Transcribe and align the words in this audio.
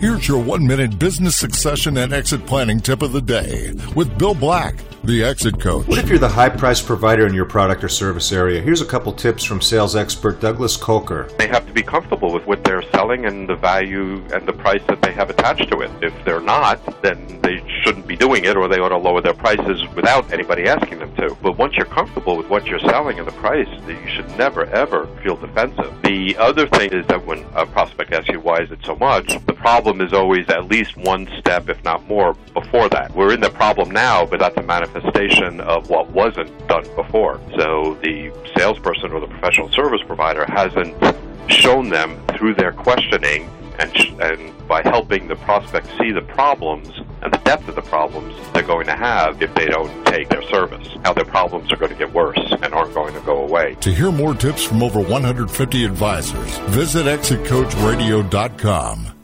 Here's 0.00 0.28
your 0.28 0.42
one 0.42 0.66
minute 0.66 0.98
business 0.98 1.36
succession 1.36 1.96
and 1.96 2.12
exit 2.12 2.44
planning 2.44 2.80
tip 2.80 3.00
of 3.00 3.12
the 3.12 3.20
day 3.22 3.72
with 3.94 4.18
Bill 4.18 4.34
Black, 4.34 4.74
the 5.04 5.24
exit 5.24 5.58
coach. 5.58 5.86
What 5.86 5.98
if 5.98 6.10
you're 6.10 6.18
the 6.18 6.28
high 6.28 6.50
price 6.50 6.82
provider 6.82 7.26
in 7.26 7.32
your 7.32 7.46
product 7.46 7.82
or 7.82 7.88
service 7.88 8.30
area? 8.30 8.60
Here's 8.60 8.82
a 8.82 8.86
couple 8.86 9.10
tips 9.14 9.42
from 9.42 9.62
sales 9.62 9.96
expert 9.96 10.38
Douglas 10.38 10.76
Coker. 10.76 11.30
They 11.38 11.46
have 11.46 11.66
to 11.66 11.72
be 11.72 11.82
comfortable 11.82 12.30
with 12.30 12.46
what 12.46 12.62
they're 12.62 12.82
selling 12.90 13.24
and 13.24 13.48
the 13.48 13.56
value 13.56 14.22
and 14.34 14.46
the 14.46 14.52
price 14.52 14.82
that 14.88 15.00
they 15.00 15.12
have 15.12 15.30
attached 15.30 15.70
to 15.70 15.80
it. 15.80 15.90
If 16.02 16.12
they're 16.26 16.40
not, 16.40 17.02
then 17.02 17.40
they 17.40 17.45
shouldn't 17.45 17.45
doing 18.18 18.44
it 18.44 18.56
or 18.56 18.68
they 18.68 18.78
ought 18.78 18.90
to 18.90 18.96
lower 18.96 19.20
their 19.20 19.34
prices 19.34 19.82
without 19.94 20.32
anybody 20.32 20.66
asking 20.68 20.98
them 20.98 21.14
to. 21.16 21.36
But 21.42 21.58
once 21.58 21.76
you're 21.76 21.86
comfortable 21.86 22.36
with 22.36 22.48
what 22.48 22.66
you're 22.66 22.80
selling 22.80 23.18
and 23.18 23.26
the 23.26 23.32
price, 23.32 23.68
you 23.86 24.08
should 24.08 24.28
never 24.36 24.66
ever 24.66 25.06
feel 25.22 25.36
defensive. 25.36 25.92
The 26.02 26.36
other 26.38 26.66
thing 26.66 26.92
is 26.92 27.06
that 27.06 27.24
when 27.24 27.44
a 27.54 27.66
prospect 27.66 28.12
asks 28.12 28.28
you 28.28 28.40
why 28.40 28.60
is 28.62 28.70
it 28.70 28.80
so 28.84 28.96
much, 28.96 29.44
the 29.46 29.54
problem 29.54 30.00
is 30.00 30.12
always 30.12 30.48
at 30.48 30.66
least 30.66 30.96
one 30.96 31.28
step, 31.38 31.68
if 31.68 31.82
not 31.84 32.06
more, 32.06 32.34
before 32.54 32.88
that. 32.90 33.14
We're 33.14 33.32
in 33.32 33.40
the 33.40 33.50
problem 33.50 33.90
now, 33.90 34.26
but 34.26 34.40
that's 34.40 34.56
a 34.56 34.62
manifestation 34.62 35.60
of 35.60 35.88
what 35.90 36.10
wasn't 36.10 36.50
done 36.68 36.84
before. 36.94 37.40
So 37.58 37.98
the 38.02 38.32
salesperson 38.56 39.12
or 39.12 39.20
the 39.20 39.26
professional 39.26 39.70
service 39.70 40.02
provider 40.06 40.44
hasn't 40.46 40.94
shown 41.48 41.88
them 41.88 42.20
through 42.36 42.54
their 42.54 42.72
questioning 42.72 43.50
and, 43.78 43.96
sh- 43.96 44.12
and 44.20 44.68
by 44.68 44.82
helping 44.82 45.28
the 45.28 45.36
prospect 45.36 45.86
see 45.98 46.12
the 46.12 46.22
problems 46.22 46.88
and 47.22 47.32
the 47.32 47.38
depth 47.38 47.66
of 47.68 47.74
the 47.74 47.82
problems 47.82 48.34
they're 48.52 48.62
going 48.62 48.86
to 48.86 48.96
have 48.96 49.42
if 49.42 49.52
they 49.54 49.66
don't 49.66 50.06
take 50.06 50.28
their 50.28 50.42
service, 50.48 50.86
how 51.04 51.12
their 51.12 51.24
problems 51.24 51.72
are 51.72 51.76
going 51.76 51.90
to 51.92 51.98
get 51.98 52.12
worse 52.12 52.38
and 52.62 52.72
aren't 52.74 52.94
going 52.94 53.14
to 53.14 53.20
go 53.20 53.42
away. 53.44 53.74
To 53.80 53.92
hear 53.92 54.10
more 54.12 54.34
tips 54.34 54.64
from 54.64 54.82
over 54.82 55.00
150 55.00 55.84
advisors, 55.84 56.58
visit 56.70 57.06
exitcoachradio.com. 57.06 59.15